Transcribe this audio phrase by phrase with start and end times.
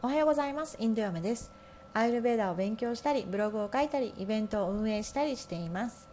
[0.00, 0.76] おはようございます。
[0.78, 1.50] インド嫁です。
[1.92, 6.08] アイルベーダを勉強したりブログを書いたりイベントを運営したりしています。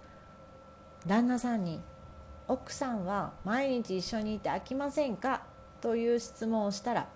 [1.05, 1.81] 旦那さんに
[2.47, 5.43] 奥さんは毎日一緒にいて飽きませんか？
[5.81, 7.07] という質問をしたら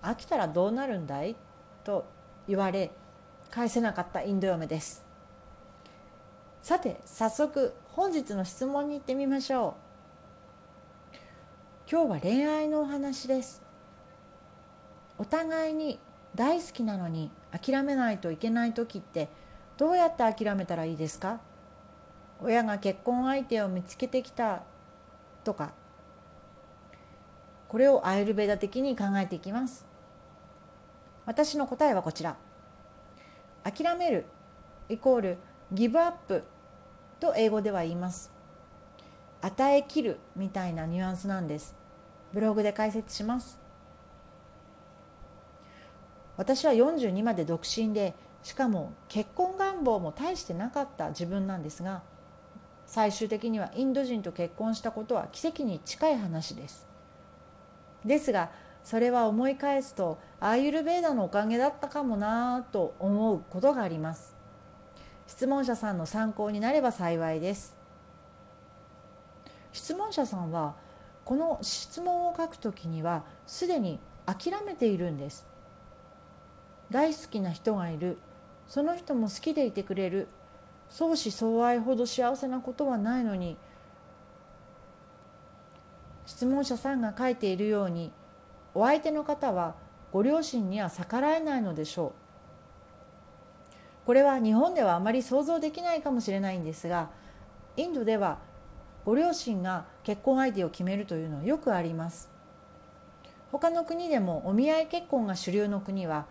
[0.00, 1.36] 飽きたらどうなるんだい？
[1.84, 2.06] と
[2.48, 2.92] 言われ
[3.50, 5.04] 返せなかったインド嫁です。
[6.62, 9.76] さて早速本日の質問に行ってみましょ
[11.12, 11.16] う。
[11.92, 13.68] 今日は恋愛のお話です。
[15.20, 15.98] お互いに
[16.34, 19.28] 大好きなのに諦めないといけない時って
[19.76, 21.40] どうやって諦めたらいいですか？
[22.40, 24.62] 親が結婚相手を見つけてきた
[25.44, 25.72] とか。
[27.68, 29.84] これをアイルベーダ的に考えていきます。
[31.26, 32.38] 私の答えはこちら。
[33.62, 34.24] 諦める
[34.88, 35.38] イコール
[35.70, 36.44] ギブアップ
[37.20, 38.32] と英語では言います。
[39.42, 41.74] 与えきるみたいなニュアンスなんです。
[42.32, 43.60] ブログで解説します。
[46.36, 52.02] 私は42まで独身でしかも結婚願望も大してなかった自分なんですが
[52.86, 56.88] 最終的にはインド人と結婚したことは奇跡に近い話です。
[58.04, 58.50] ですが
[58.82, 64.34] それは思い返すとアーユルベーダのおかげだったかもなぁと思うことがあります。
[65.26, 67.76] 質問者さんの参考になれば幸いです。
[69.72, 70.74] 質問者さんは
[71.24, 75.46] この質問を書くときにはすでに諦めているんです。
[76.90, 78.18] 大好きな人がいる。
[78.68, 80.28] その人も好きでいてくれる。
[80.88, 83.56] 相思相愛ほど幸せなことはないのに。
[86.26, 88.12] 質問者さんが書いているように
[88.72, 89.74] お相手の方は
[90.12, 92.12] ご両親には逆らえないのでしょう。
[94.06, 97.10] これは日本ではあまり想像できないかもしれないんですが
[97.76, 98.38] インドでは
[99.04, 102.28] ご両親が結婚相手を決めるというのはよくあります。
[103.52, 106.26] 他の国でもお見合い結婚が主流の国は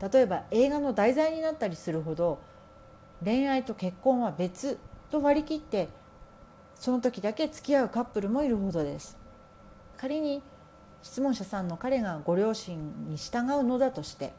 [0.00, 2.38] 例えば映画の題材になったりするほど
[3.24, 4.78] 恋愛と結婚は別
[5.10, 5.88] と割り切って
[6.76, 9.16] その時だけ付き合うカップルもいるほどです。
[9.96, 10.42] 仮に
[11.02, 14.32] 質問者さんの彼がご両親に従うのだとして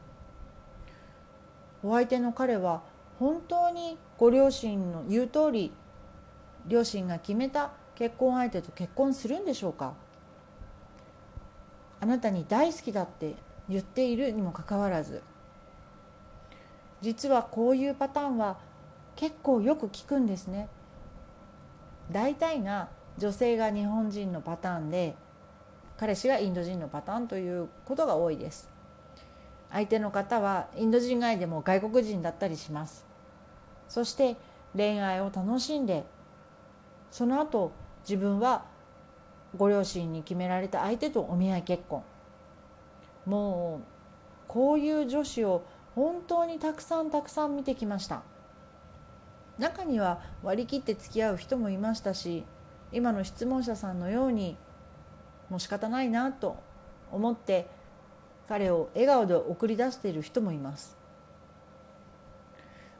[1.82, 2.82] お相手の彼は
[3.18, 5.72] 本当にご両親の言う通り
[6.66, 9.92] 両親が決めた結婚相手と結婚するんでしょうか？
[12.00, 13.34] あなたに大好きだって
[13.68, 15.22] 言っているにもかかわらず
[17.00, 18.58] 実はこういうパターンは
[19.16, 20.68] 結構よく聞くんですね。
[22.10, 22.88] 大体が
[23.18, 25.14] 女性が日本人のパターンで
[25.96, 28.68] 彼氏がインド人のパターンということが多いです。
[29.70, 33.06] 相手の方はインド人外でも外国人だったりします。
[33.88, 34.36] そして
[34.76, 36.04] 恋愛を楽しんで
[37.10, 37.72] その後
[38.08, 38.64] 自分は
[39.56, 42.02] ご両親に決められた相手とお見合い結婚
[43.26, 43.86] もう
[44.46, 45.64] こういう女子を
[45.94, 48.22] 本当にたくさんたくさん見てきました。
[49.58, 52.44] 中には割り切って付き合う人もいましたし
[52.92, 54.56] 今の質問者さんのように
[55.50, 56.56] もう仕方ないなと
[57.12, 57.66] 思って
[58.48, 60.96] 彼を笑顔で送り出している人もいます。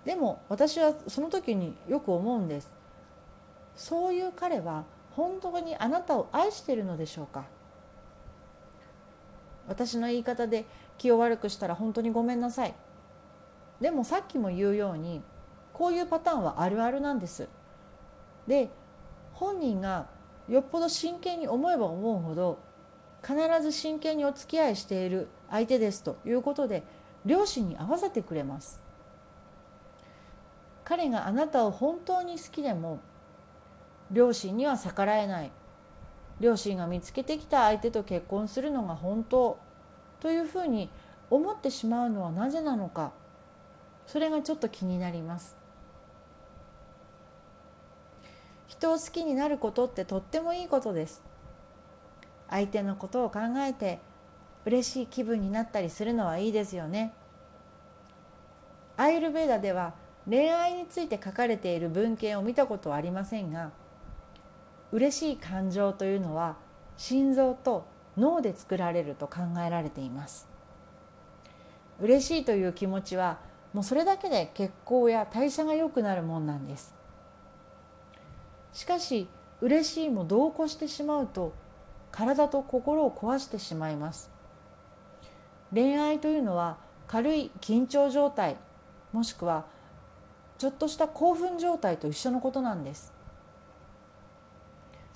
[0.05, 2.71] でも私はその時によく思うんです。
[3.75, 7.45] そういう彼は本当にあなたを愛しているのでしょうか？
[9.71, 10.67] 私の言い方で
[10.99, 12.75] 気を悪くしたら本当にごめんなさい。
[13.81, 15.23] でもさっきも言うように
[15.73, 17.49] こういうパターンはあるあるなんです。
[18.49, 18.69] で
[19.33, 20.09] 本人が
[20.49, 22.59] よっぽど真剣に思えば思うほど
[23.23, 26.83] 必ず真剣にお付き合いしている相手ですということで
[27.25, 28.83] 両親に合わせてくれます。
[30.83, 32.99] 彼があなたを本当に好きでも
[34.11, 35.53] 両親には逆らえない。
[36.41, 39.59] 両親が見つけてきた相手と結婚するのが本当
[40.21, 40.91] というふうに
[41.31, 43.13] 思ってしまうのはなぜなのか。
[44.07, 45.57] それがちょっと気になります。
[48.67, 51.23] 人を好きになることってとってもいいことです。
[52.49, 54.01] 相手のことを考えて
[54.65, 57.13] 嬉しい気分になったりするのはいいですよね。
[58.97, 59.95] アイルベーダでは
[60.29, 63.71] 恋愛について書かれている文献を見たことはありませんが
[64.93, 66.57] 嬉しい感情というのは
[66.97, 70.49] 心臓と脳で作られると考えられています。
[72.01, 73.39] 嬉しいという気持ちは
[73.73, 76.95] もうそれだけで血行や代謝が良くなるもんなんです。
[78.73, 79.29] しかし
[79.61, 81.53] 嬉しいも同行してしまうと
[82.11, 84.31] 体と心を壊してしまいます。
[85.73, 88.57] 恋愛というのは軽い緊張状態
[89.13, 89.67] もしくは
[90.59, 93.13] ちょっとした興奮状態と一緒のことなんです。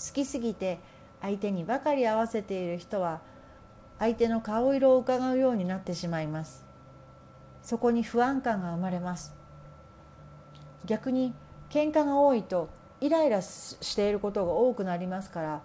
[0.07, 0.81] 好きすぎて
[1.23, 3.21] 相手にばかり合わせている人は
[3.99, 6.65] 相手の顔色を伺うようになってしまいます。
[7.63, 9.35] そこに不安感が生まれます。
[10.85, 11.33] 逆に
[11.71, 12.69] 喧嘩が多いと
[13.01, 15.63] イライラしていることが多くなりますから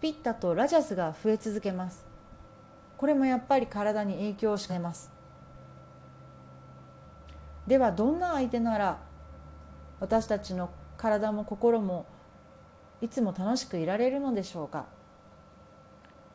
[0.00, 2.06] ピッタとラジャスが増え続けます。
[2.96, 5.12] これもやっぱり体に影響してます。
[7.66, 8.98] ではどんな相手なら
[10.00, 12.06] 私たちの体も心も
[13.00, 14.86] いつも楽しくいられるのでしょうか？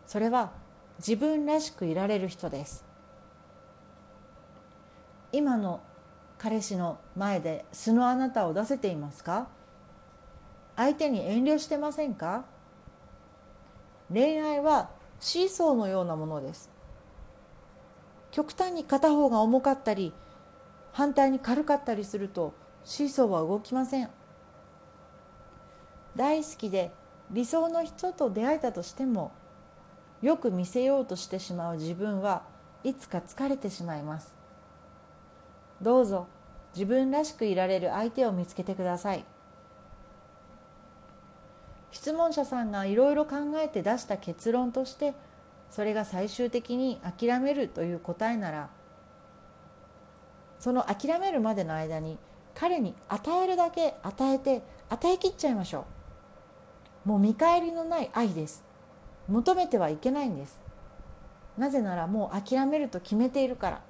[0.06, 0.52] それは
[0.98, 2.84] 自分らしくいられる人です。
[5.32, 5.82] 今の
[6.38, 9.48] 彼氏の前で素のあなたを出せていますか？
[10.76, 12.46] 相手に遠慮してませんか？
[14.12, 14.90] 恋愛は
[15.20, 16.70] シーソーのようなものです。
[18.32, 20.14] 極端に片方が重かったり
[20.92, 22.54] 反対に軽かったりすると
[22.84, 24.10] シーソーは動きません。
[26.20, 26.92] 大好きで
[27.32, 29.32] 理想の人と出会えたとしても
[30.22, 32.44] よく見せようとしてしまう自分は
[32.84, 34.36] いつか疲れてしまいます。
[35.82, 36.28] どうぞ
[36.76, 39.24] 自分らしくいられる相手を見つけてください。
[41.92, 45.14] 質問者さんがいろいろ考えて出した結論として
[45.72, 48.70] それが最終的に諦めるという答えなら
[50.60, 52.18] その諦めるまでの間に
[52.56, 55.99] 彼に与えるだけ与えて与えきっちゃいましょう。
[57.06, 58.64] もう見返りのない愛です。
[59.28, 60.60] 求めてはいけないんです。
[61.58, 63.82] なぜならもう諦めると決めているから。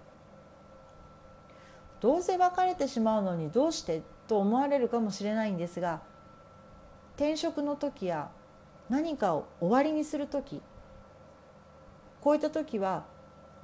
[2.00, 6.02] どうせ別れてしまうのにどうしてと思われるかもしれないんですが
[7.16, 8.30] 転職の時や
[8.90, 10.62] 何かを終わりにする時
[12.22, 13.06] こういった時は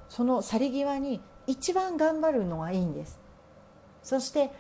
[0.10, 3.20] その去り際に一番頑張るのがいいんです。
[4.02, 4.52] そして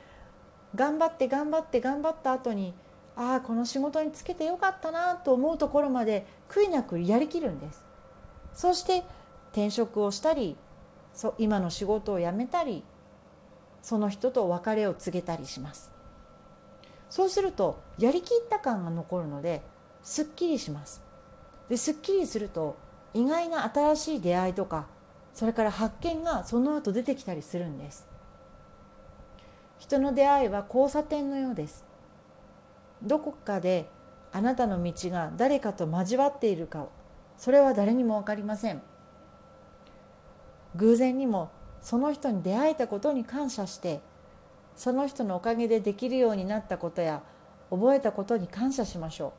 [0.76, 2.74] 頑張って頑張って頑張った後に
[3.18, 7.84] ああこの仕事につけてよかったなと思うところまで悔いなくやりきるんです。
[8.54, 9.04] そして
[9.52, 10.58] 転職をしたり
[11.14, 12.84] そ今の仕事を辞めたり
[13.82, 15.92] その人と別れを告げたりします。
[17.10, 19.62] そうするとやりきった感が残るので
[20.04, 21.02] すっきりします。
[21.70, 22.76] ですっきりすると
[23.14, 24.88] 意外な新しい出会いとか
[25.34, 28.08] それから発見がその後出てきたりするんです。
[29.78, 31.86] 人の出会いは交差点のようです。
[33.04, 33.90] どこかで
[34.32, 36.88] あなたの道が誰かと交わっているか
[37.38, 38.82] それは誰にも分かりません。
[40.76, 41.52] 偶然にも
[41.82, 44.02] その人に出会えたことに感謝して
[44.76, 47.22] その人のおかげでできるようになったことや
[47.70, 49.32] 覚えたことに感謝しましょう。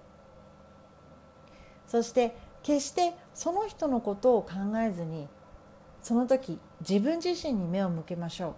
[1.90, 5.28] そして決してその人のことを考えずに
[6.02, 8.56] その時自分自身に目を向けましょ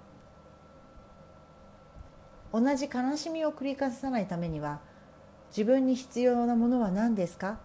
[2.52, 2.60] う。
[2.60, 4.80] 同じ悲しみを繰り返さないためには
[5.48, 7.58] 自分に必要なものは何ですか？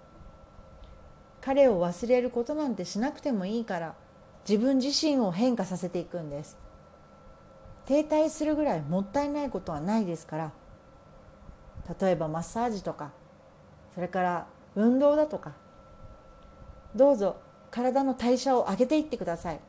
[1.41, 3.95] 彼を忘れることなんてしなくてもいいから
[4.47, 6.57] 自分自身を変化させていくんです。
[7.85, 10.51] 停滞するぐらいもったいないことはないですから。
[11.99, 13.11] 例えばマッサージとか
[13.93, 15.51] それから運動だとか。
[16.95, 17.37] どうぞ
[17.71, 19.59] 体の代謝を上げていってください。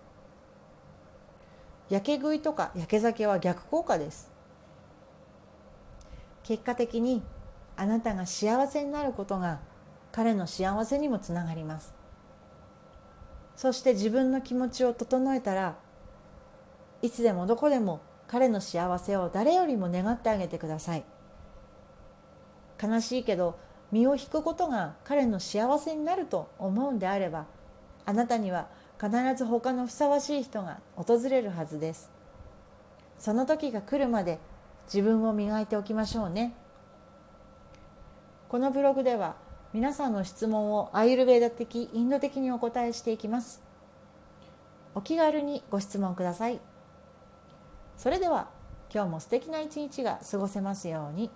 [1.91, 4.31] 焼け食いとか焼け酒は逆効果です。
[6.45, 7.23] 結果的に
[7.77, 9.61] あなたが幸せになることが
[10.13, 11.95] 彼の幸せにもつながります。
[13.57, 15.77] そして自分の気持ちを整えたら
[17.03, 21.05] いつでもどこでも彼の幸せを誰よりも願ってあげてください。
[22.83, 23.59] 悲しいけど
[23.93, 27.47] 身を引くことが彼の幸せになると思うんであれば
[28.05, 28.69] あなたには
[29.01, 32.11] 必ず他のふさわしい人が訪れるはずです。
[33.19, 34.39] その時が来るまで
[34.87, 36.55] 自分を磨いておきましょうね。
[38.55, 39.35] このブログでは
[39.73, 43.61] 皆さんの質問をアイルベーダ的インド的にお答えしていきます
[44.95, 46.61] お気軽にご質問ください
[47.97, 48.49] それでは
[48.95, 51.31] 今日も素敵な一日が過ごせますように。